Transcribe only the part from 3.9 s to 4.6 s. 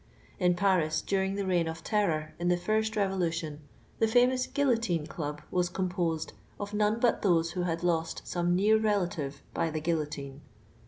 1 the famous